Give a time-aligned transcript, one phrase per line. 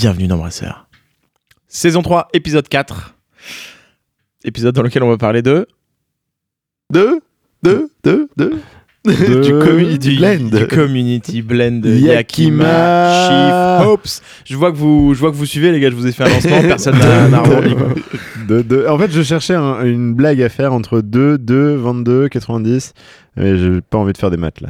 [0.00, 0.86] bienvenue dans Brasseur.
[1.68, 3.14] Saison 3, épisode 4.
[4.44, 5.66] Épisode dans lequel on va parler de...
[6.90, 7.20] De
[7.62, 8.54] De De De
[9.04, 10.50] De- du, community blend.
[10.58, 13.78] du community blend Yakima.
[13.80, 14.08] Chief Hopes.
[14.44, 16.24] Je vois, que vous, je vois que vous suivez, les gars, je vous ai fait
[16.24, 17.74] un lancement, personne n'a rebondi.
[18.48, 22.28] De- de- En fait, je cherchais un- une blague à faire entre 2, 2, 22,
[22.28, 22.92] 90.
[23.36, 24.68] Mais j'ai pas envie de faire des maths là.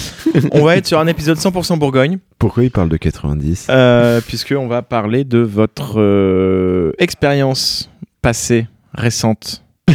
[0.52, 4.66] On va être sur un épisode 100% Bourgogne, Pourquoi il parle de 90 euh, puisqu'on
[4.68, 7.90] va parler de votre euh, expérience
[8.20, 9.64] passée, récente.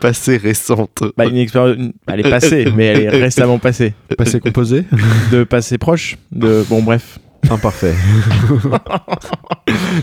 [0.00, 1.02] Passé récente.
[1.16, 3.94] Bah, une expérience, une- elle est passée, mais elle est récemment passée.
[4.16, 4.84] Passé composé
[5.32, 7.18] De passé proche, de bon bref,
[7.50, 7.94] Imparfait.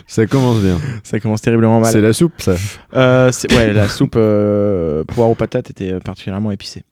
[0.08, 0.78] ça commence bien.
[1.04, 1.92] ça commence terriblement mal.
[1.92, 2.56] C'est la soupe, ça.
[2.96, 6.84] Euh, c'est- ouais, la soupe euh, poire aux patates était particulièrement épicée.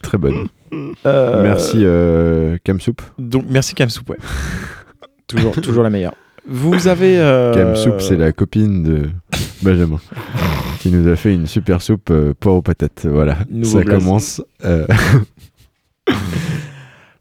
[0.00, 0.46] Très bonne.
[1.04, 3.02] Euh, Merci, euh, Cam Soup.
[3.18, 4.16] Donc merci Cam Soup, ouais.
[5.26, 6.14] toujours, toujours la meilleure.
[6.48, 7.18] Vous avez.
[7.18, 9.10] euh, Cam Soup, c'est la copine de
[9.62, 10.00] Benjamin.
[10.80, 13.04] qui nous a fait une super soupe euh, poire aux patates.
[13.04, 13.36] Voilà.
[13.50, 13.98] Nouveau ça blaze.
[13.98, 14.42] commence.
[14.64, 14.86] euh,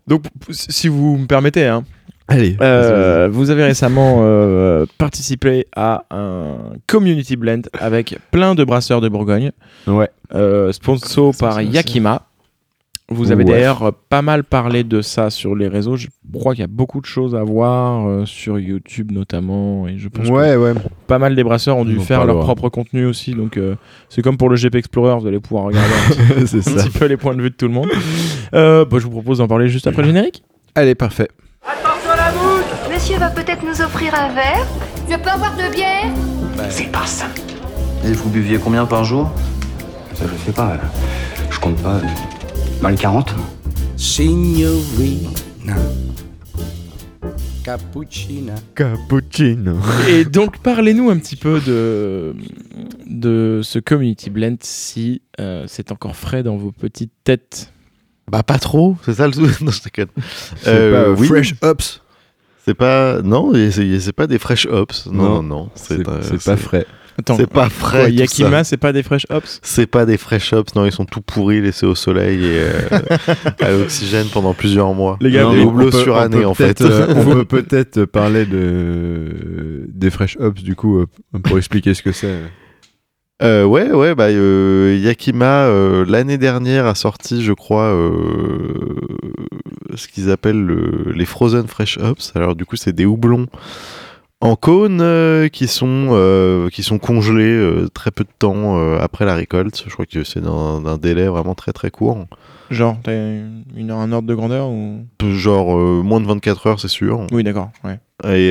[0.08, 1.84] Donc si vous me permettez, hein,
[2.28, 2.56] Allez.
[2.62, 6.56] euh, vous avez récemment euh, participé à un
[6.88, 9.52] community blend avec plein de brasseurs de Bourgogne,
[9.88, 10.10] Ouais.
[10.34, 11.62] euh, sponsor par.
[11.62, 12.24] Yakima.
[13.14, 13.52] Vous avez Ouais.
[13.52, 15.98] d'ailleurs euh, pas mal parlé de ça sur les réseaux.
[15.98, 19.88] Je crois qu'il y a beaucoup de choses à voir euh, sur YouTube notamment.
[19.88, 20.74] Et je pense que Ouais, ouais.
[21.08, 23.34] pas mal des brasseurs ont dû faire leur propre contenu aussi.
[23.34, 23.76] Donc euh,
[24.10, 26.84] c'est comme pour le GP Explorer, vous allez pouvoir regarder un petit, un ça.
[26.84, 27.90] petit peu les points de vue de tout le monde.
[28.54, 30.44] Euh, bah, je vous propose d'en parler juste après le générique.
[30.76, 31.28] Allez, parfait.
[32.94, 34.66] Monsieur va peut-être nous offrir un verre
[35.10, 36.12] Je peux avoir de bière
[36.70, 37.26] C'est pas ça.
[38.06, 39.32] Et vous buviez combien par jour?
[40.14, 40.78] Ça, je sais pas.
[41.50, 42.00] Je compte pas.
[42.82, 43.34] Dans les 40
[43.98, 45.30] Signorina
[47.64, 49.76] Cappuccina Cappuccino.
[50.10, 52.36] Et donc parlez-nous un petit peu de,
[53.06, 57.72] de ce community blend si euh, c'est encore frais dans vos petites têtes.
[58.32, 60.08] Bah pas trop, c'est ça le sou- Non, je déconne.
[60.58, 61.28] C'est Euh, pas oui.
[61.28, 62.02] Fresh Ops.
[62.66, 63.22] C'est pas...
[63.24, 65.08] Non, c'est c'est pas des fresh hops.
[65.08, 66.86] Non, non, Non, euh, c'est pas frais.
[67.38, 68.12] C'est pas quoi, frais.
[68.12, 71.22] Yakima, c'est pas des fresh hops C'est pas des fresh hops, non, ils sont tout
[71.22, 72.72] pourris, laissés au soleil et euh,
[73.62, 75.18] à l'oxygène pendant plusieurs mois.
[75.22, 76.82] Les gars, on peut en fait.
[76.82, 81.06] euh, on peut peut-être parler de des Fresh Ops du coup euh,
[81.44, 82.40] pour expliquer ce que c'est.
[83.44, 89.00] Euh, ouais, ouais, bah, euh, Yakima, euh, l'année dernière, a sorti, je crois, euh,
[89.96, 92.32] ce qu'ils appellent le- les Frozen Fresh Hops.
[92.36, 93.48] Alors, du coup, c'est des houblons
[94.42, 98.98] en cône euh, qui, sont, euh, qui sont congelés euh, très peu de temps euh,
[99.00, 99.84] après la récolte.
[99.88, 102.26] Je crois que c'est dans un délai vraiment très très court.
[102.72, 105.06] Genre, t'as une, un ordre de grandeur ou?
[105.22, 107.28] Genre euh, moins de 24 heures, c'est sûr.
[107.32, 107.70] Oui, d'accord.
[107.84, 108.00] Ouais.
[108.26, 108.50] Et,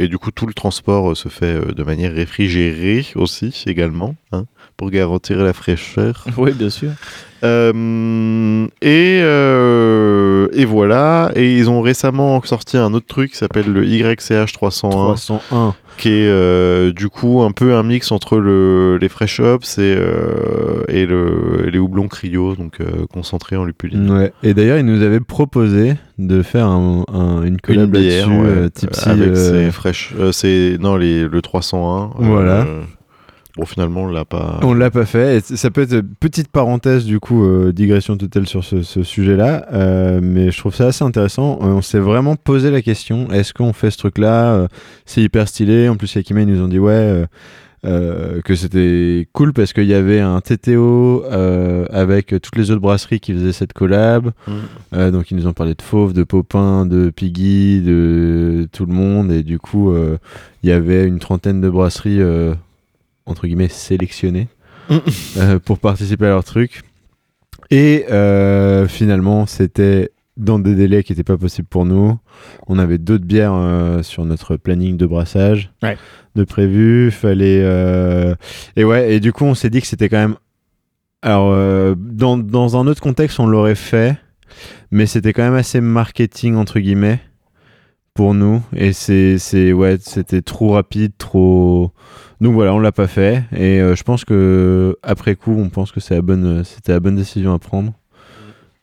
[0.00, 4.44] et du coup, tout le transport se fait de manière réfrigérée aussi, également, hein,
[4.76, 6.24] pour garantir la fraîcheur.
[6.36, 6.90] Oui, bien sûr.
[7.44, 11.30] Euh, et, euh, et voilà.
[11.34, 15.74] Et ils ont récemment sorti un autre truc qui s'appelle le YCH 301, 301.
[15.98, 19.96] qui est euh, du coup un peu un mix entre le, les fresh hops et,
[20.88, 22.78] et le, les houblons cryo, donc
[23.12, 24.08] concentrés en lupuline.
[24.10, 24.32] Ouais.
[24.44, 28.68] Et d'ailleurs, il nous avait proposé de faire un- un- une collab là-dessus, ouais,
[29.04, 32.04] avec ses fresh, c'est non les le 301.
[32.04, 32.66] euh, Voilà.
[33.56, 34.60] Bon finalement on l'a pas.
[34.62, 35.36] On l'a pas fait.
[35.38, 39.02] Et ça peut être une petite parenthèse du coup, euh, digression totale sur ce, ce
[39.02, 41.58] sujet-là, euh, mais je trouve ça assez intéressant.
[41.62, 44.68] Euh, on s'est vraiment posé la question est-ce qu'on fait ce truc-là Euh,
[45.04, 45.88] C'est hyper stylé.
[45.88, 46.92] En plus, Yakima ils nous ont dit ouais.
[46.92, 47.26] euh,
[47.84, 52.80] euh, que c'était cool parce qu'il y avait un TTO euh, avec toutes les autres
[52.80, 54.30] brasseries qui faisaient cette collab.
[54.46, 54.52] Mm.
[54.94, 58.92] Euh, donc ils nous ont parlé de Fauve, de Popin, de Piggy, de tout le
[58.94, 59.32] monde.
[59.32, 60.16] Et du coup, euh,
[60.62, 62.54] il y avait une trentaine de brasseries, euh,
[63.26, 64.48] entre guillemets, sélectionnées
[65.36, 66.82] euh, pour participer à leur truc.
[67.70, 72.18] Et euh, finalement, c'était dans des délais qui n'étaient pas possibles pour nous.
[72.66, 75.96] On avait d'autres bières euh, sur notre planning de brassage Ouais.
[76.34, 77.10] de prévu.
[77.10, 77.62] Fallait
[78.76, 79.14] et ouais.
[79.14, 80.36] Et du coup, on s'est dit que c'était quand même.
[81.22, 81.54] Alors,
[81.96, 84.16] dans, dans un autre contexte, on l'aurait fait,
[84.90, 87.20] mais c'était quand même assez marketing entre guillemets
[88.14, 88.60] pour nous.
[88.74, 91.92] Et c'est c'est ouais, c'était trop rapide, trop.
[92.42, 93.44] Donc voilà, on l'a pas fait.
[93.56, 97.00] Et euh, je pense que après coup, on pense que c'est la bonne, c'était la
[97.00, 97.92] bonne décision à prendre.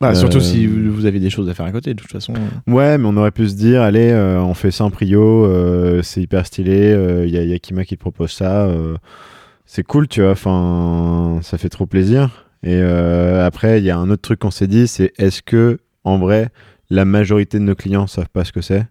[0.00, 2.10] Bah, Surtout Euh, si vous vous avez des choses à faire à côté, de toute
[2.10, 2.32] façon.
[2.66, 6.00] Ouais, mais on aurait pu se dire, allez, euh, on fait ça en prio, euh,
[6.00, 6.96] c'est hyper stylé,
[7.26, 8.96] il y a Yakima qui te propose ça, euh,
[9.66, 12.46] c'est cool, tu vois, enfin, ça fait trop plaisir.
[12.62, 15.78] Et euh, après, il y a un autre truc qu'on s'est dit, c'est est-ce que,
[16.04, 16.48] en vrai,
[16.88, 18.86] la majorité de nos clients savent pas ce que c'est?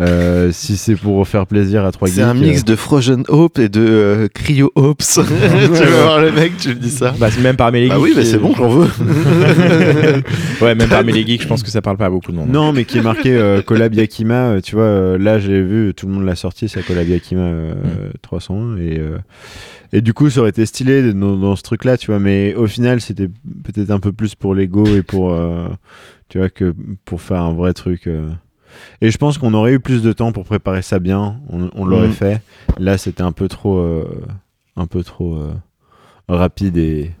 [0.00, 3.68] Euh, si c'est pour faire plaisir à trois C'est un mix de Frozen Hope et
[3.68, 5.04] de euh, Cryo Hopes.
[5.14, 7.14] tu vas voir le mec, tu me dis ça.
[7.16, 8.02] Bah, c'est même parmi les Bah geeks.
[8.04, 8.88] oui, bah qui- c'est bon, j'en veux.
[10.62, 12.48] ouais, même parmi les geeks, je pense que ça parle pas à beaucoup de monde.
[12.50, 14.34] Non, mais qui est marqué euh, Collab Yakima.
[14.48, 17.42] euh, tu vois, euh, là, j'ai vu, tout le monde l'a sorti, c'est Collab Yakima
[17.42, 17.74] euh,
[18.22, 18.76] 301.
[18.78, 19.18] Et, euh,
[19.92, 22.18] et du coup, ça aurait été stylé dans, dans ce truc-là, tu vois.
[22.18, 23.28] Mais au final, c'était
[23.62, 25.32] peut-être un peu plus pour l'ego et pour.
[25.32, 25.68] euh,
[26.28, 26.74] tu vois, que
[27.04, 28.08] pour faire un vrai truc.
[29.00, 31.40] Et je pense qu'on aurait eu plus de temps pour préparer ça bien.
[31.50, 32.12] On, on l'aurait Mhm.
[32.14, 32.42] fait.
[32.78, 33.78] Là, c'était un peu trop.
[33.78, 34.22] euh,
[34.76, 35.52] un peu trop euh,
[36.28, 37.12] rapide et.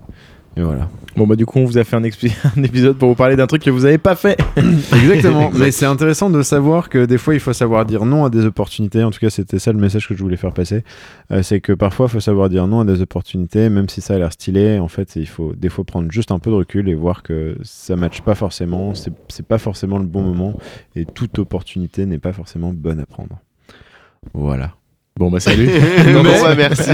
[0.56, 0.88] Et voilà.
[1.16, 3.62] Bon, bah, du coup, on vous a fait un, épisode pour vous parler d'un truc
[3.62, 4.38] que vous avez pas fait.
[4.56, 5.50] Exactement.
[5.54, 8.44] Mais c'est intéressant de savoir que des fois, il faut savoir dire non à des
[8.44, 9.02] opportunités.
[9.02, 10.84] En tout cas, c'était ça le message que je voulais faire passer.
[11.30, 14.14] Euh, c'est que parfois, il faut savoir dire non à des opportunités, même si ça
[14.14, 14.78] a l'air stylé.
[14.78, 17.56] En fait, il faut des fois prendre juste un peu de recul et voir que
[17.62, 18.94] ça matche pas forcément.
[18.94, 20.58] C'est c'est pas forcément le bon moment.
[20.96, 23.38] Et toute opportunité n'est pas forcément bonne à prendre.
[24.32, 24.72] Voilà.
[25.16, 25.68] Bon, bah, salut.
[26.12, 26.90] non, non, bah, merci.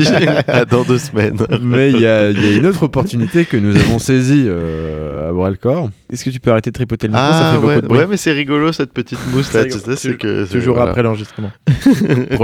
[0.47, 1.39] à dans deux semaines.
[1.63, 5.31] Mais il y a, il y a une autre opportunité que nous avons saisie euh,
[5.31, 5.89] à bras le corps.
[6.13, 7.27] Est-ce que tu peux arrêter de tripoter le micro?
[7.31, 7.99] Ça Ah fait beaucoup ouais, de bruit.
[8.01, 9.65] ouais, mais c'est rigolo cette petite mousse là.
[9.97, 10.91] C'est que Toujours voilà.
[10.91, 11.51] après l'enregistrement.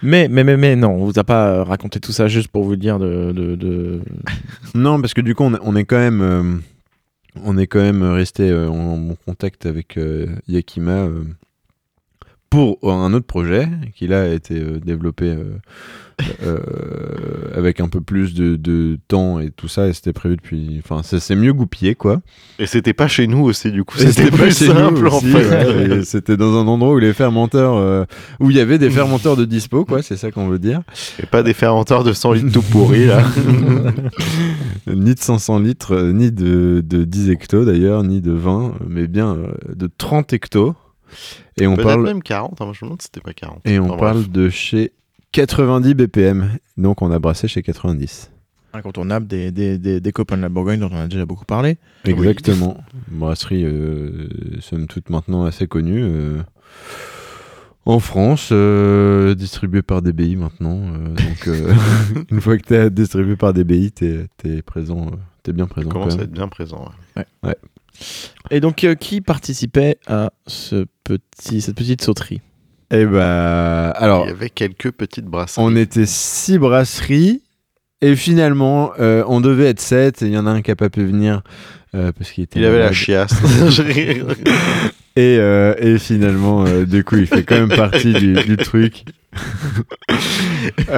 [0.00, 2.62] Mais, mais, mais, mais, non, on vous a pas euh, raconté tout ça juste pour
[2.62, 3.32] vous dire de.
[3.32, 4.00] de, de-
[4.72, 6.42] Non, parce que du coup, on, on est quand même, euh,
[7.44, 11.24] on est quand même resté euh, en bon contact avec euh, Yakima euh,
[12.50, 15.58] pour un autre projet qui là a été euh, développé euh,
[16.42, 16.58] euh,
[17.54, 19.86] avec un peu plus de, de temps et tout ça.
[19.88, 20.80] Et c'était prévu depuis.
[20.84, 22.20] Enfin, ça s'est mieux goupillé, quoi.
[22.58, 23.98] Et c'était pas chez nous aussi, du coup.
[23.98, 25.48] C'était plus simple en fait.
[25.48, 28.04] ouais, C'était dans un endroit où les fermenteurs, euh,
[28.40, 30.02] où il y avait des fermenteurs de dispo, quoi.
[30.02, 30.82] C'est ça qu'on veut dire.
[31.22, 33.22] Et pas des fermenteurs de 100 litres tout pourris là.
[34.86, 39.06] ni de 500 litres, euh, ni de, de 10 hectos d'ailleurs, ni de 20, mais
[39.06, 40.74] bien euh, de 30 hectos.
[41.60, 42.60] Et on parle, même 40.
[42.60, 43.60] hein, je me demande si c'était pas 40.
[43.64, 44.30] et on Enfin, parle bref.
[44.30, 44.92] de chez
[45.32, 46.50] 90 BPM.
[46.76, 48.30] Donc on a brassé chez 90.
[48.72, 51.78] incontournable des, des, des, des copains de la Bourgogne dont on a déjà beaucoup parlé.
[52.04, 52.76] Exactement.
[53.08, 54.28] Brasserie, euh,
[54.60, 56.02] somme toute maintenant assez connue.
[56.02, 56.42] euh,
[57.86, 60.78] en France, euh, distribuée par DBI maintenant.
[60.78, 61.72] euh, donc, euh,
[62.30, 65.88] une fois que tu es distribué par DBI, tu es, présent, euh, t'es bien présent.
[65.88, 66.90] commence quand à être bien présent.
[67.16, 67.54] ouais.
[68.50, 72.40] Et donc, euh, qui participait à ce petit, cette petite sauterie?
[72.90, 75.62] Eh bah, alors, Il y avait quelques petites brasseries.
[75.64, 77.42] On était six brasseries
[78.00, 80.76] et finalement euh, on devait être sept et il y en a un qui a
[80.76, 81.42] pas pu venir
[81.94, 83.34] euh, parce qu'il était Il avait la chiasse.
[85.16, 89.04] Et, euh, et finalement euh, du coup il fait quand même partie du, du truc.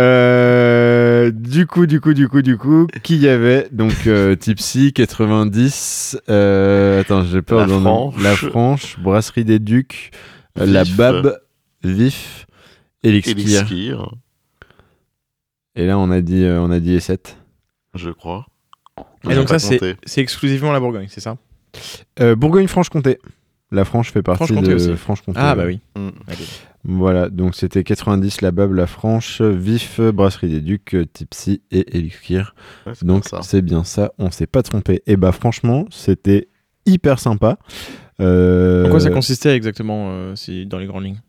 [1.31, 3.69] Du coup, du coup, du coup, du coup, qui y avait?
[3.73, 3.93] Donc
[4.39, 6.19] Tipsy 90.
[6.29, 7.79] euh, attends, j'ai peur La.
[7.81, 8.15] Franche.
[8.23, 10.11] La Franche, Brasserie des Ducs,
[10.57, 10.85] la.
[10.85, 11.39] Bab,
[11.83, 12.47] Vif,
[13.03, 13.37] Elixir.
[13.37, 14.15] Elixir,
[15.81, 17.37] Et là on a dit, euh, on a dit E7.
[17.95, 18.47] je crois.
[19.29, 21.37] Et donc, ça, c'est exclusivement la Bourgogne, c'est ça?
[22.21, 23.19] Euh, Bourgogne-Franche-Comté.
[23.71, 24.97] La Franche fait partie de aussi.
[24.97, 25.39] Franche-Comté.
[25.41, 25.57] Ah, ouais.
[25.57, 25.81] bah oui.
[25.97, 26.11] Mm.
[26.85, 32.55] Voilà, donc c'était 90, la Bab, la Franche, Vif, Brasserie des Ducs, Tipsy et Elixir.
[32.87, 33.43] Ouais, Donc bien ça.
[33.43, 35.03] c'est bien ça, on s'est pas trompé.
[35.07, 36.49] Et bah franchement, c'était
[36.87, 37.59] hyper sympa.
[38.21, 41.21] Euh, En quoi ça consistait exactement euh, si, dans les grandes lignes?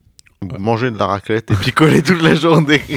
[0.60, 2.82] Manger de la raclette et picoler toute la journée.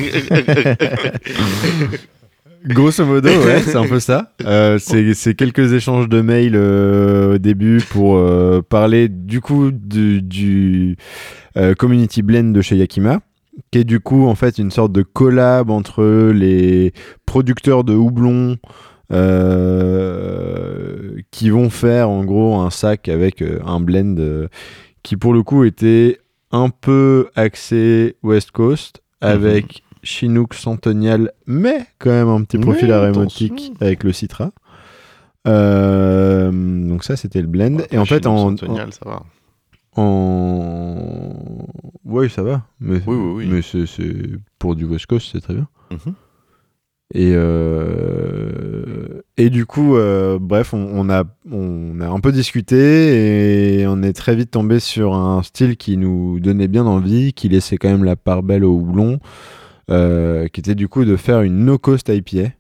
[2.67, 4.33] Grosso modo, ouais, c'est un peu ça.
[4.47, 10.23] Euh, c'est quelques échanges de mails euh, au début pour euh, parler du coup du,
[10.23, 10.97] du,
[11.59, 13.21] euh, Community Blend de chez Yakima,
[13.71, 16.95] qui est du coup en fait une sorte de collab entre les
[17.27, 18.57] producteurs de houblon
[21.31, 24.49] qui vont faire en gros un sac avec un blend
[25.03, 26.19] qui pour le coup était
[26.57, 33.55] un peu axé West Coast avec Chinook Centennial, mais quand même un petit profil attention.
[33.81, 34.53] avec le Citra.
[35.47, 39.23] Euh, donc ça c'était le blend et en fait en, Centennial, ça va.
[39.97, 41.35] en...
[42.05, 43.49] oui ça va mais, Oui, oui, oui.
[43.51, 46.15] mais c'est, c'est- pour du West Coast c'est très bien Mhm.
[47.13, 53.81] Et euh, et du coup euh, bref on, on a on a un peu discuté
[53.81, 57.49] et on est très vite tombé sur un style qui nous donnait bien envie qui
[57.49, 59.19] laissait quand même la part belle au houblon
[59.91, 62.51] euh, qui était du coup de faire une no cost IPA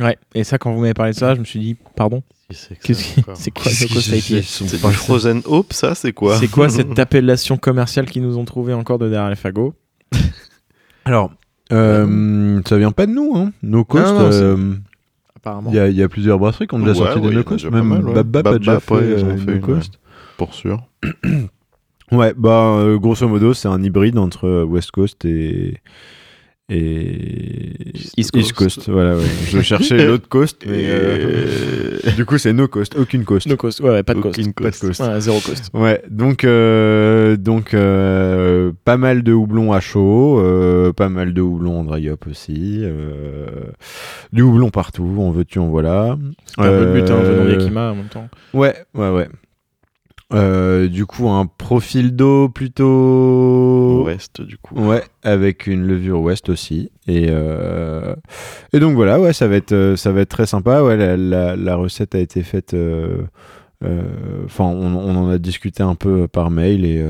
[0.00, 2.68] Ouais, et ça, quand vous m'avez parlé de ça, je me suis dit, pardon, c'est
[2.74, 6.38] quoi Qu'est-ce No Cost IPA C'est pas- du Frozen Hope, ça, c'est quoi?
[6.38, 9.74] C'est quoi cette appellation commerciale qu'ils nous ont trouvé encore de derrière les fagots?
[11.04, 11.32] Alors
[11.72, 14.56] euh, ça vient pas de nous hein no cost Non, non, c'est- euh,
[15.36, 15.70] Apparemment.
[15.70, 17.42] Il y, a- il y a plusieurs brasseries qui ont déjà Ouais, sorti ouais, des
[17.44, 18.12] déjà pas Même mal, ouais.
[18.14, 19.98] Bab Bab a déjà fait ils euh, ont fait une, no-cost.
[20.36, 20.82] Pour sûr.
[22.12, 25.78] Ouais, bah grosso modo, c'est un hybride entre West Coast et
[26.70, 28.88] et East Coast.
[28.88, 29.24] Voilà, ouais.
[29.50, 33.46] Je cherchais l'autre coast, mais euh, du coup c'est no coast, aucune coast.
[33.46, 33.80] No coast.
[33.80, 34.38] Ouais, ouais, pas de coast.
[34.38, 35.00] Aucune Pas de coast.
[35.00, 35.70] Ouais, zéro coast.
[35.74, 36.46] Ouais, donc
[37.38, 41.84] donc donc euh, pas mal de houblon à chaud, euh, pas mal de houblon en
[41.84, 43.46] dry hop aussi, euh,
[44.32, 46.16] du houblon partout, en veux-tu en voilà.
[46.46, 48.28] C'est un peu le but, hein, Euh, Yakima en même temps.
[48.54, 49.28] Ouais, ouais, ouais.
[50.32, 53.99] Euh, du coup, un profil d'eau plutôt
[54.40, 54.74] Ouest, du coup.
[54.74, 56.90] Ouais, avec une levure ouest aussi.
[57.06, 58.14] Et, euh,
[58.72, 60.82] et donc voilà, ouais, ça va être, euh, ça va être très sympa.
[60.82, 62.74] Ouais, la, la- la recette a été faite.
[62.74, 63.22] euh,
[64.44, 67.02] Enfin, on, on en a discuté un peu par mail et,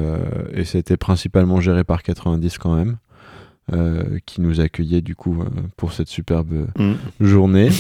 [0.54, 2.98] et c'était principalement géré par 90 quand même,
[3.72, 5.46] euh, qui nous accueillait du coup euh,
[5.76, 6.92] pour cette superbe Mm.
[7.20, 7.70] journée.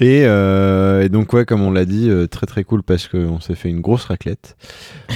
[0.00, 3.38] Et, euh, et donc ouais, comme on l'a dit, euh, très très cool parce qu'on
[3.38, 4.56] s'est fait une grosse raclette.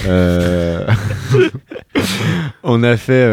[0.07, 0.87] Euh,
[2.63, 3.25] on a fait,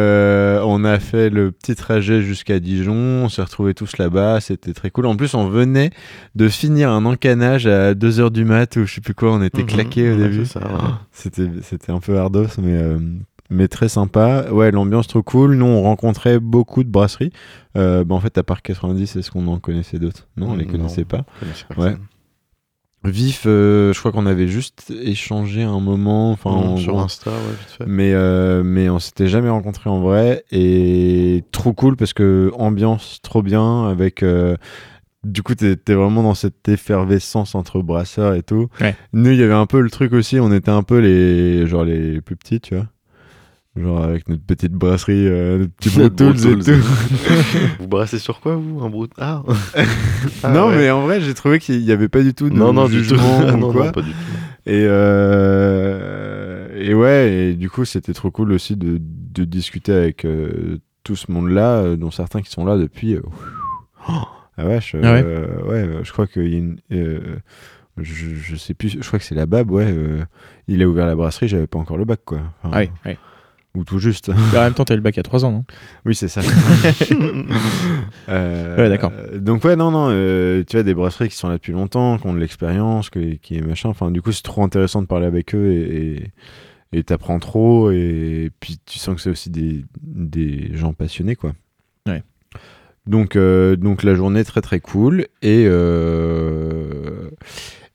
[0.65, 2.95] on a fait le petit trajet jusqu'à Dijon.
[2.95, 4.41] On s'est retrouvés tous là-bas.
[4.41, 5.07] C'était très cool.
[5.07, 5.91] En plus, on venait
[6.35, 9.33] de finir un encanage à 2 heures du mat ou je sais plus quoi.
[9.33, 9.67] On était Mhm.
[9.69, 10.41] claqués au début.
[10.41, 10.47] ouais.
[11.13, 12.77] C'était, un peu hardos, mais,
[13.51, 14.47] mais très sympa.
[14.51, 15.55] Ouais, l'ambiance trop cool.
[15.57, 17.33] Nous, on rencontrait beaucoup de brasseries.
[17.77, 20.29] Euh, bah, en fait, à part 90, est-ce qu'on en connaissait d'autres?
[20.37, 20.73] Non, on les Non.
[20.73, 21.25] connaissait pas.
[21.43, 21.49] Ouais.
[21.69, 21.99] personne.
[23.05, 26.33] Vif, euh, je crois qu'on avait juste échangé un moment.
[26.33, 27.03] Enfin, en Mm, sur gros.
[27.03, 27.85] Insta, ouais, vite fait.
[27.87, 30.45] Mais, euh, mais on s'était jamais rencontrés en vrai.
[30.51, 34.25] Et trop cool parce que ambiance trop bien avec.
[34.25, 34.57] euh,
[35.23, 38.69] du coup, t'es t'es vraiment dans cette effervescence entre brasseurs et tout.
[38.81, 38.97] Ouais.
[39.13, 40.41] Nous, il y avait un peu le truc aussi.
[40.41, 42.87] On était un peu les, genre les plus petits, tu vois.
[43.77, 46.87] Genre avec notre petite brasserie, euh, notre petit Notre Pro Tools et tout.
[47.81, 49.43] vous brassez sur quoi, vous Un brut Ah,
[50.43, 50.77] Ah, non, ouais.
[50.79, 52.97] mais en vrai, j'ai trouvé qu'il n'y avait pas du tout de Non, non, du
[52.99, 53.03] tout.
[53.03, 53.87] jugement ou non, quoi.
[53.87, 54.17] non, pas du tout.
[54.65, 60.25] Et, euh, et ouais, et du coup, c'était trop cool aussi de, de discuter avec
[60.25, 63.15] euh, tout ce monde-là, dont certains qui sont là depuis.
[63.15, 63.23] euh,
[64.09, 64.13] oh,
[64.59, 66.79] ah vache, euh, Ah ouais ouais, je crois qu'il y a une.
[66.93, 67.37] euh,
[67.99, 69.87] je, je sais plus, je crois que c'est la Bab, ouais.
[69.89, 70.25] euh,
[70.69, 72.39] il a ouvert la brasserie, j'avais pas encore le bac, quoi.
[72.63, 73.13] Enfin, Ah oui, oui.
[73.77, 74.31] Ou tout juste.
[74.31, 75.65] En même temps, t'as eu le bac à 3 ans, non?
[76.05, 76.41] Oui, c'est ça.
[78.29, 79.13] Euh, Ouais, d'accord.
[79.15, 82.19] euh, Donc ouais, non, non, euh, tu as des brasseries qui sont là depuis longtemps,
[82.19, 83.89] qui ont de l'expérience, qui, qui est machin.
[83.89, 85.71] Enfin, du coup, c'est trop intéressant de parler avec eux
[86.93, 91.53] et t'apprends trop et puis tu sens que c'est aussi des, des gens passionnés, quoi.
[92.07, 92.23] Ouais.
[93.07, 95.65] Donc euh, donc la journée est très très cool et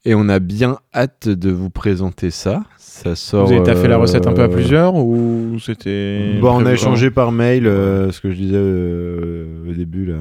[0.05, 2.63] et on a bien hâte de vous présenter ça.
[2.93, 3.47] Ça sort.
[3.47, 6.37] Vous avez taffé la recette un peu à euh, plusieurs ou c'était.
[6.41, 10.17] Bon, on a échangé par mail euh, ce que je disais euh, au début là.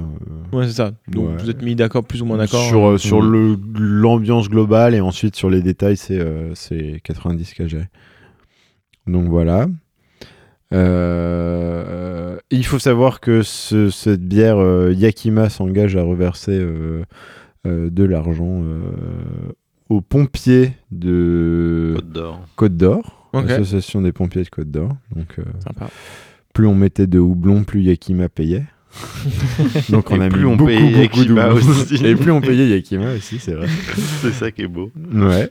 [0.53, 0.93] Ouais, c'est ça.
[1.09, 1.35] Donc Ouais.
[1.41, 2.63] vous êtes mis d'accord, plus ou moins d'accord.
[2.63, 2.97] Sur, hein.
[2.99, 7.67] sur le- l'ambiance globale et ensuite sur les détails, c'est euh, c'est 90 qui a
[7.67, 7.89] géré.
[9.09, 9.67] Donc voilà.
[10.73, 16.59] Euh, il faut savoir que ce- cette bière euh, Yakima s'engage à reverser
[17.65, 18.63] de l'argent
[19.91, 22.47] aux pompiers de Côte d'Or.
[22.57, 23.47] Côte d'Or, Ok.
[23.49, 24.97] l'association des pompiers de Côte d'Or.
[25.15, 25.91] Donc euh, Sympa.
[26.55, 28.65] plus on mettait de houblon, plus Yakima payait.
[29.91, 32.05] Donc on Et a plus mis on beaucoup, payait beaucoup Yakima aussi.
[32.05, 33.69] Et plus on payait Yakima aussi, c'est vrai.
[34.23, 34.91] c'est ça qui est beau.
[35.13, 35.51] Ouais.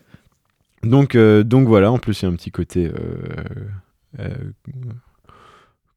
[0.84, 2.94] Donc, euh, donc voilà, en plus il y a un petit côté euh,
[4.20, 4.34] euh,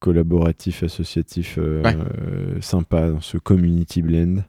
[0.00, 1.96] collaboratif, associatif euh, Ouais.
[1.96, 4.42] euh, sympa dans ce community blend.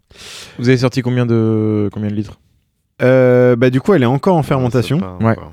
[0.58, 2.40] Vous avez sorti combien de combien de litres?
[3.02, 5.32] Euh, bah du coup elle est encore en fermentation Ouais.
[5.32, 5.52] encore.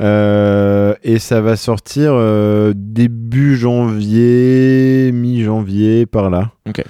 [0.00, 6.52] Euh, et ça va sortir euh, début janvier, mi-janvier par là.
[6.68, 6.82] Ok.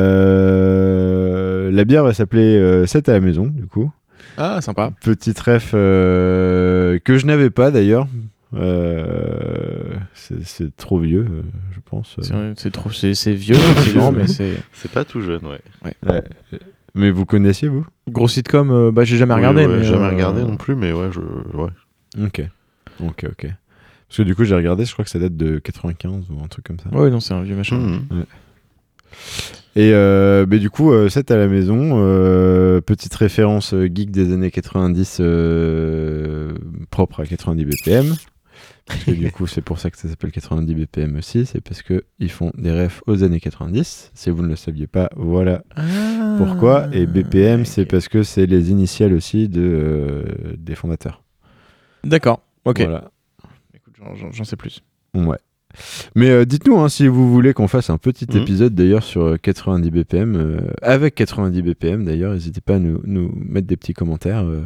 [0.00, 3.90] Euh, la bière va s'appeler euh, 7 à la maison du coup.
[4.36, 4.90] Ah, sympa.
[5.02, 8.06] Petit ref euh, que je n'avais pas d'ailleurs.
[8.54, 9.94] Euh,
[10.44, 12.16] c'est trop vieux, euh, je pense.
[12.56, 15.60] C'est- trop, c'est c'est vieux, effectivement, mais c'est C'est pas tout jeune, ouais.
[16.06, 16.22] Ouais.
[16.94, 17.86] Mais vous connaissiez vous?
[18.08, 18.70] Gros sitcom.
[18.70, 19.64] euh, bah, j'ai jamais regardé.
[19.66, 21.20] Oui, ouais, mais, jamais euh, regardé non plus, mais ouais, je.
[21.56, 21.70] Ouais.
[22.24, 22.42] Ok.
[23.02, 23.46] Ok, ok.
[24.08, 26.48] Parce que du coup j'ai regardé, je crois que ça date de 95 ou un
[26.48, 26.88] truc comme ça.
[26.90, 27.78] Ouais, non, c'est un vieux machin.
[27.78, 28.24] Mhm.
[29.76, 31.92] Et euh, mais du coup, euh, c'est à la maison.
[32.00, 36.54] euh, petite référence euh, geek des années 90 euh,
[36.90, 38.14] propre à 90 BPM.
[38.86, 41.46] Parce que du coup, c'est pour ça que ça s'appelle 90 BPM aussi.
[41.46, 44.10] C'est parce que ils font des refs aux années 90.
[44.12, 45.82] Si vous ne le saviez pas, voilà Ah,
[46.46, 46.88] pourquoi.
[46.92, 50.24] Et BPM, c'est parce que c'est les initiales aussi de, euh,
[50.58, 51.22] des fondateurs.
[52.04, 52.42] D'accord.
[52.64, 52.80] Ok.
[52.80, 53.10] Voilà.
[53.74, 54.80] Écoute, j'en- j'en- J'en sais plus.
[55.14, 55.38] Ouais.
[56.16, 58.42] Mais euh, dites-nous hein, si vous voulez qu'on fasse un petit Mhm.
[58.42, 63.00] épisode d'ailleurs sur euh, 90 BPM, euh, avec 90 BPM d'ailleurs, n'hésitez pas à nous,
[63.04, 64.44] nous mettre des petits commentaires.
[64.44, 64.62] euh,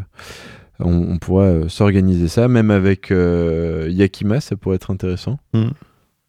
[0.81, 5.38] on, on pourra euh, s'organiser ça, même avec euh, Yakima, ça pourrait être intéressant.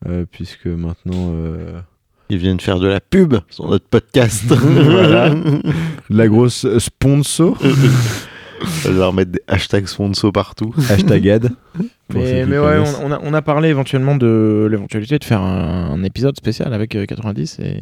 [0.08, 1.80] Euh, puisque maintenant, euh,
[2.30, 4.44] Ils viennent faire de la pub sur notre podcast.
[4.50, 5.34] Voilà.
[6.10, 10.74] la grosse sponsor, On va leur mettre des hashtags sponsor partout.
[10.90, 11.50] hashtag ad.
[12.14, 15.90] Mais, mais ouais, on, on a, on a parlé éventuellement de l'éventualité de faire un,
[15.92, 17.82] un épisode spécial avec euh, 90 et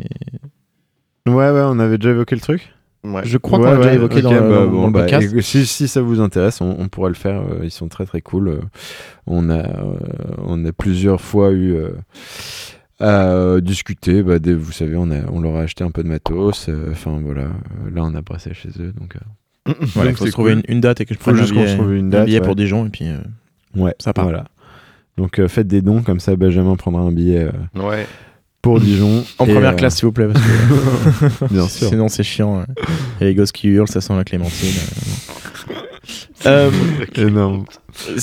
[1.27, 2.69] Ouais, ouais, on avait déjà évoqué le truc.
[3.03, 3.21] Ouais.
[3.25, 5.41] je crois Ouais, qu'on l'a déjà évoqué dans, le- bah, bon, dans le bah, podcast.
[5.41, 7.41] si, si ça vous intéresse, on, on pourra le faire.
[7.41, 8.47] euh, ils sont très très cool.
[8.47, 8.62] euh,
[9.27, 9.95] on, a, euh,
[10.38, 11.75] on a plusieurs fois eu
[13.01, 14.23] euh, à discuter.
[14.23, 16.67] Bah, des- vous savez, on, a, on leur a acheté un peu de matos.
[16.69, 18.93] euh, Enfin voilà, euh, là on a brassé chez eux.
[19.00, 20.63] Donc, euh, Voilà, il donc faut se trouver cool.
[20.67, 22.09] une, une date et que je prenne un juste qu'on se billet, trouve une un
[22.09, 22.45] date, billet ouais.
[22.45, 23.17] pour Dijon et puis euh,
[23.75, 24.25] ouais, Ça part.
[24.25, 24.45] Voilà.
[25.17, 28.07] Donc euh, faites des dons, comme ça Benjamin prendra un billet euh, Ouais.
[28.62, 29.23] pour Dijon.
[29.39, 31.88] en première euh, classe s'il vous plaît parce que Bien sûr.
[31.89, 32.63] sinon c'est chiant.
[33.19, 34.69] Il y a les gosses qui hurlent, ça sent la clémentine.
[36.46, 36.72] Euh.
[37.15, 37.65] Énorme.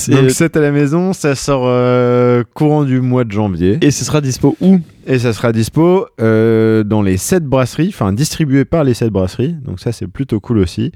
[0.08, 3.78] Donc c'est à la maison, ça sort euh, courant du mois de janvier.
[3.80, 4.80] et ce sera dispo où?
[5.06, 9.56] Et ça sera dispo euh, dans les 7 brasseries, enfin distribué par les 7 brasseries.
[9.64, 10.92] Donc ça c'est plutôt cool aussi.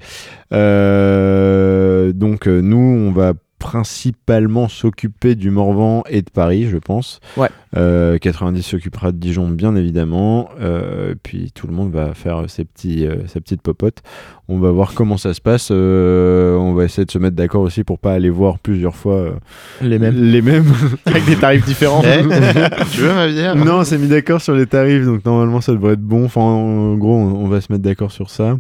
[0.51, 7.21] Donc nous on va principalement s'occuper du Morvan et de Paris, je pense.
[7.39, 7.49] Ouais.
[7.79, 10.51] Euh, 90 s'occupera de Dijon, bien évidemment.
[10.61, 14.03] Euh, puis tout le monde va faire ses, petits, euh, sa petite popote.
[14.49, 15.71] On va voir comment ça se passe.
[15.71, 19.15] Euh, on va essayer de se mettre d'accord aussi pour pas aller voir plusieurs fois
[19.15, 19.33] euh,
[19.81, 20.71] Les mêmes les mêmes.
[21.07, 22.03] avec des tarifs différents.
[22.05, 22.23] Eh,
[22.93, 23.57] tu veux ma bière?
[23.57, 26.27] Non, on s'est mis d'accord sur les tarifs, donc normalement ça devrait être bon.
[26.27, 28.59] Enfin, en gros, on, on va se mettre d'accord sur ça.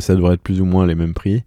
[0.00, 1.44] Ça devrait être plus ou moins les mêmes prix.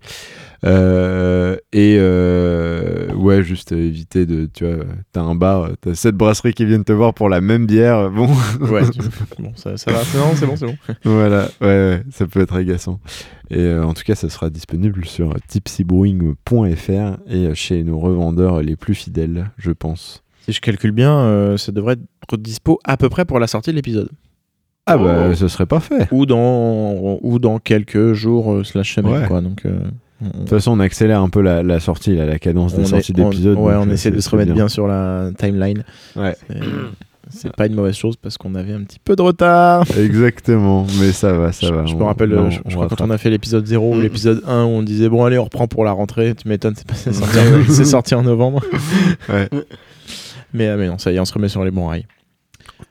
[0.65, 6.53] Euh, et euh, ouais, juste éviter de, tu vois, t'as un bar, t'as sept brasseries
[6.53, 8.09] qui viennent te voir pour la même bière.
[8.09, 8.27] Bon,
[8.61, 8.81] ouais.
[9.39, 10.03] Bon, ça, ça va.
[10.03, 10.75] C'est non, c'est bon, c'est bon.
[11.03, 12.99] voilà, ouais, ouais, ça peut être agaçant.
[13.49, 18.75] Et euh, en tout cas, ça sera disponible sur tipsybrewing.fr et chez nos revendeurs les
[18.75, 20.23] plus fidèles, je pense.
[20.45, 23.75] Si je calcule bien, ça devrait être dispo à peu près pour la sortie de
[23.75, 24.09] l'épisode.
[24.87, 26.07] Ah bah, ce serait parfait.
[26.11, 29.25] Ou dans, ou dans quelques jours euh, slash Ouais.
[29.27, 29.41] quoi.
[29.41, 29.77] Donc, euh,
[30.21, 33.11] De toute façon, on accélère un peu la, la sortie, la cadence des on sorties
[33.11, 33.57] est- on- d'épisodes.
[33.57, 34.67] Ouais, on euh, essaie de se remettre bien.
[34.67, 35.83] sur la timeline.
[36.15, 36.35] Ouais.
[37.29, 39.83] C'est- pas une mauvaise chose parce qu'on avait un petit peu de retard.
[39.99, 41.85] Exactement, mais ça va, ça je, va.
[41.85, 44.01] je on- me rappelle, je, je crois quand on a fait l'épisode 0 ou Mm.
[44.01, 47.11] l'épisode 1 où on disait bon allez on reprend pour la rentrée, tu m'étonnes, c'est
[47.13, 48.61] sorti, en- c'est sorti en novembre.
[49.27, 49.49] Ouais.
[50.53, 52.05] Mais, mais non, ça y est, on se remet sur les bons rails.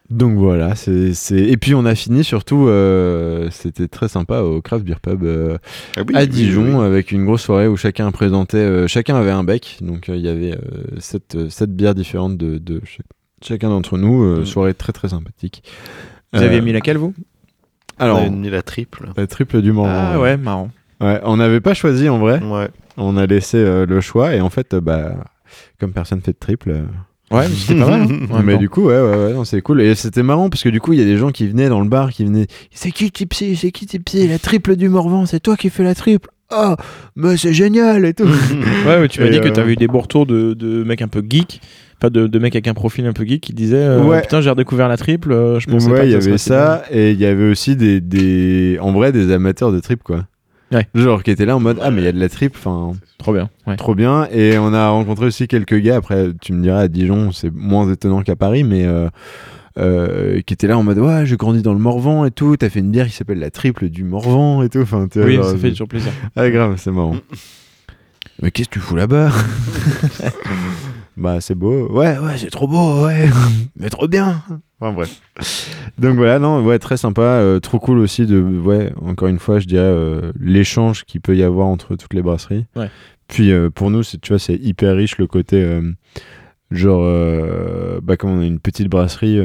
[0.08, 4.62] Donc voilà, c'est c'est- et puis on a fini surtout, euh, c'était très sympa au
[4.62, 5.58] Craft Beer Pub euh,
[5.96, 6.86] Ah oui, à Dijon oui.
[6.86, 10.22] avec une grosse soirée où chacun présentait, euh, chacun avait un bec, donc euh, il
[10.22, 13.00] y avait euh, sept, sept bières différentes de, de ch-
[13.42, 14.46] chacun d'entre nous, euh, Mm.
[14.46, 15.64] soirée très très sympathique.
[16.32, 17.12] Vous Euh, avez mis laquelle vous?
[17.98, 19.08] alors On a mis la triple.
[19.16, 19.86] la triple du Mans.
[19.88, 20.70] Ah ouais, marrant.
[21.00, 22.40] Ouais, on n'avait pas choisi en vrai.
[22.44, 22.68] Ouais.
[22.96, 25.14] On a laissé euh, le choix et en fait, euh, bah,
[25.80, 26.84] comme personne fait de triple.
[27.30, 28.02] Ouais, mais c'était pas mal.
[28.32, 29.80] hein, mais du coup, ouais, ouais, ouais, non, c'est cool.
[29.82, 31.80] Et c'était marrant parce que du coup, il y a des gens qui venaient dans
[31.80, 32.46] le bar, qui venaient.
[32.72, 35.94] C'est qui Tipsy C'est qui Tipsy La triple du Morvan, c'est toi qui fais la
[35.94, 36.28] triple.
[36.56, 36.74] Oh,
[37.16, 38.28] mais c'est génial et tout.
[38.86, 40.84] Ouais, ouais, tu m'as dit que euh, tu avais eu des beaux retours de, de
[40.84, 41.60] mecs un peu geeks,
[41.98, 44.20] pas de, de mecs avec un profil un peu geek qui disaient euh, Ouais.
[44.22, 47.18] Putain, j'ai redécouvert la triple, euh, je pensais ouais, il y avait ça et il
[47.20, 50.26] y avait aussi des, des, en vrai, des amateurs de triple quoi.
[50.72, 50.86] Ouais.
[50.94, 52.92] Genre qui étaient là en mode ah mais il y a de la triple, enfin
[53.18, 53.50] Trop bien.
[53.66, 53.76] Ouais.
[53.76, 54.26] trop bien.
[54.32, 55.96] Et on a rencontré aussi quelques gars.
[55.96, 59.08] Après, tu me diras à Dijon, c'est moins étonnant qu'à Paris, mais euh,
[59.78, 62.56] euh, qui étaient là en mode ouais, j'ai grandi dans le Morvan et tout.
[62.56, 64.80] T'as fait une bière qui s'appelle la triple du Morvan et tout.
[64.80, 66.12] Enfin, Oui, genre, ça fait toujours plaisir.
[66.36, 67.16] Ah grave, c'est marrant.
[68.42, 69.30] Mais qu'est-ce que tu fous là-bas
[71.16, 71.88] Bah c'est beau.
[71.90, 73.28] Ouais, ouais, c'est trop beau, ouais.
[73.78, 74.42] Mais trop bien.
[74.80, 75.20] Enfin bref.
[75.98, 79.58] Donc voilà, non, ouais, très sympa, euh, trop cool aussi de, ouais, encore une fois,
[79.58, 82.66] je dirais euh, l'échange qu'il peut y avoir entre toutes les brasseries.
[82.76, 82.90] Ouais.
[83.28, 85.66] Puis euh, pour nous, c'est, tu vois, c'est hyper riche le côté,
[86.70, 87.02] genre,
[88.02, 89.40] bah comme on a une petite brasserie,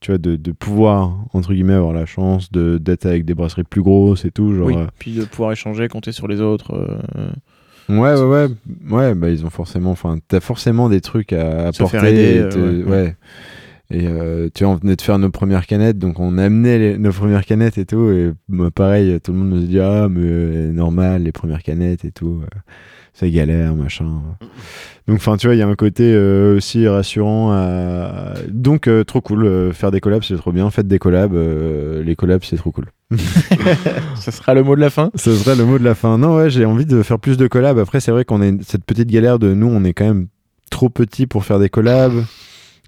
[0.00, 3.64] tu vois, de, de pouvoir entre guillemets avoir la chance de d'être avec des brasseries
[3.64, 4.66] plus grosses et tout, genre.
[4.66, 6.74] Oui, puis de pouvoir échanger, compter sur les autres.
[7.88, 8.48] Ouais, ouais, ouais,
[8.90, 11.98] ouais, bah ils ont forcément, enfin, t'as forcément des trucs à apporter.
[11.98, 12.90] faire aider, et te- ouais.
[12.90, 13.16] ouais.
[13.94, 16.96] Et euh, tu vois, on venait de faire nos premières canettes, donc on amenait les-
[16.98, 20.20] nos premières canettes et tout, et bah, pareil, tout le monde nous dit ah mais
[20.22, 22.46] euh, normal les premières canettes et tout, euh,
[23.12, 24.22] c'est galère machin.
[25.06, 27.52] Donc enfin tu vois, il y a un côté euh, aussi rassurant.
[27.52, 31.34] à- Donc euh, trop cool, euh, faire des collabs c'est trop bien, faites des collabs,
[31.34, 32.86] euh, les collabs c'est trop cool.
[34.16, 35.10] Ça sera le mot de la fin?
[35.16, 36.16] Ce serait le mot de la fin.
[36.16, 37.78] Non, ouais, j'ai envie de faire plus de collabs.
[37.78, 40.28] Après, c'est vrai qu'on a une- cette petite galère de nous, on est quand même
[40.70, 42.24] trop petit pour faire des collabs.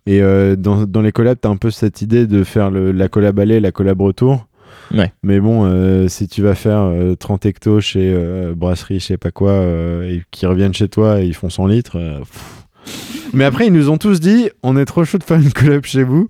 [0.06, 3.08] Et euh, dans, dans les collabs, t'as un peu cette idée de faire le- la
[3.08, 4.46] collab aller, la collab retour.
[4.92, 5.12] Ouais.
[5.22, 9.16] Mais bon, euh, si tu vas faire euh, 30 hectos chez euh, brasserie, je sais
[9.16, 9.54] pas quoi,
[10.04, 11.96] et qu'ils reviennent chez toi et ils font 100 litres.
[13.32, 15.84] Mais après, ils nous ont tous dit on est trop chaud de faire une collab
[15.86, 16.28] chez vous.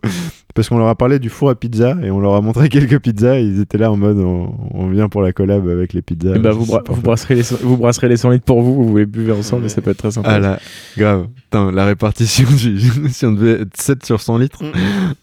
[0.54, 3.00] Parce qu'on leur a parlé du four à pizza et on leur a montré quelques
[3.00, 3.40] pizzas.
[3.40, 6.34] Et ils étaient là en mode on, on vient pour la collab avec les pizzas.
[6.34, 9.32] C'est vous, bra- brasserez les, vous brasserez les 100 litres pour vous, vous voulez buvez
[9.32, 10.28] ensemble et ça peut être très sympa.
[10.30, 10.60] Ah là,
[10.96, 11.26] grave.
[11.34, 12.78] Putain, la répartition, du-
[13.10, 14.62] si on devait être 7 sur 100 litres.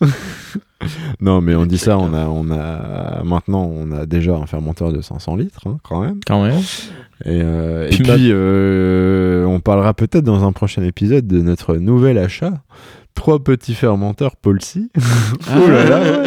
[1.21, 4.91] non, mais on dit ça, on a, on a, maintenant, on a déjà un fermenteur
[4.91, 6.19] de 500 litres, hein, quand même.
[6.25, 6.59] Quand même.
[7.25, 12.17] Et, euh, et Puis euh, on parlera peut-être dans un prochain épisode de notre nouvel
[12.17, 12.53] achat.
[13.15, 14.82] Trois petits fermenteurs Paul-C.
[14.97, 16.24] oh là là.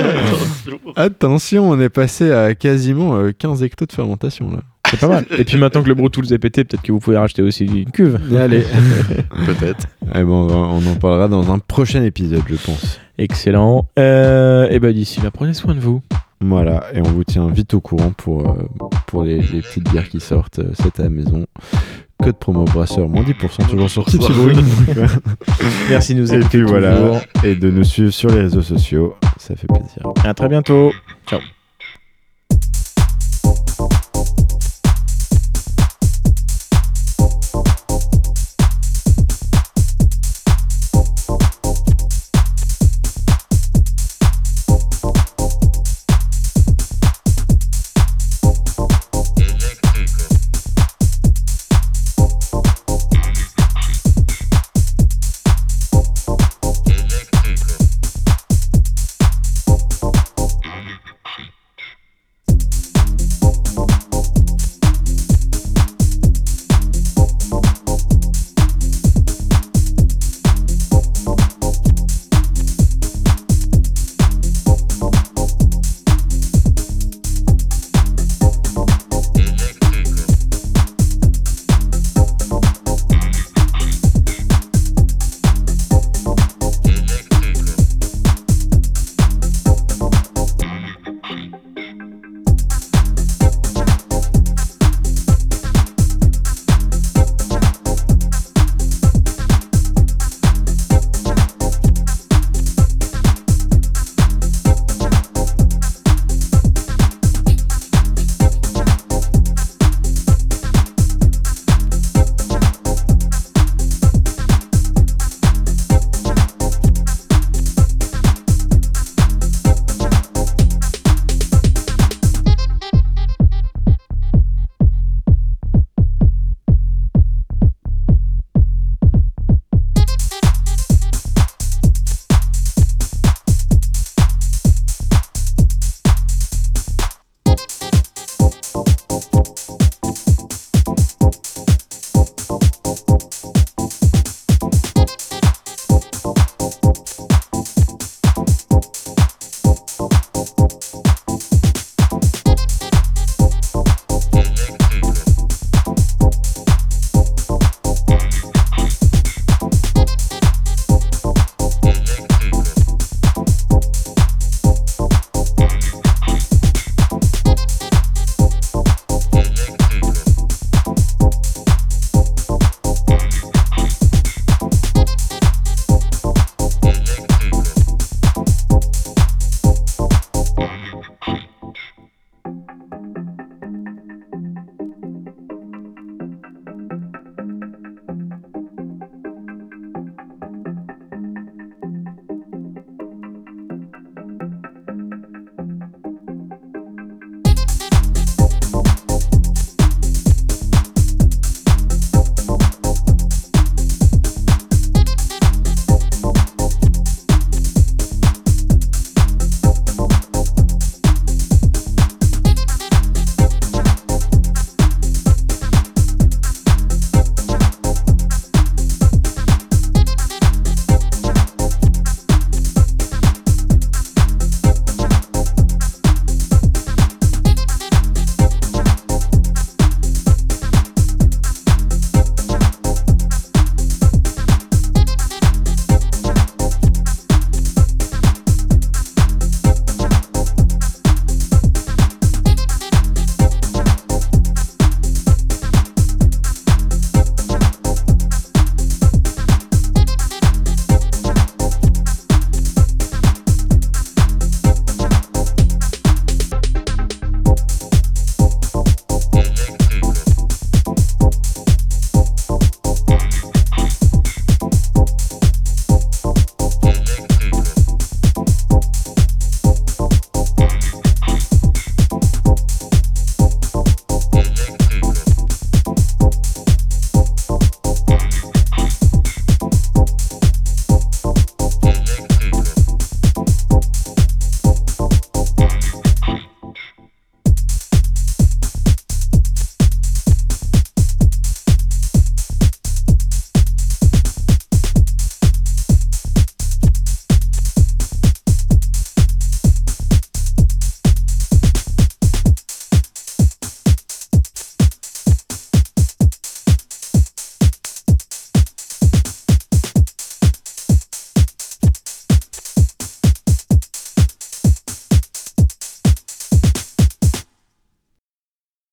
[0.97, 4.61] Attention, on est passé à quasiment euh, 15 hectos de fermentation, là.
[4.91, 5.27] C'est pas mal.
[5.39, 7.65] Et puis maintenant que le Brew Tools est pété, peut-être que vous pouvez racheter aussi
[7.65, 8.21] une cuve.
[8.37, 8.65] Allez.
[9.47, 9.87] Peut-être.
[10.15, 13.01] Eh ben, on, en parlera dans un prochain épisode, je pense.
[13.19, 13.87] Excellent.
[13.99, 16.03] Euh, et ben d'ici là, prenez soin de vous.
[16.41, 20.09] Voilà, et on vous tient vite au courant pour, euh, pour les, les petites bières
[20.09, 21.47] qui sortent euh, cette à la maison.
[22.23, 24.33] Code promo brasseur, moins 10%, toujours sur Tipsy.
[25.91, 27.21] Merci de nous et écouter puis voilà, toujours.
[27.43, 30.03] et de nous suivre sur les réseaux sociaux, ça fait plaisir.
[30.25, 30.93] À très bientôt.
[31.27, 31.41] Ciao.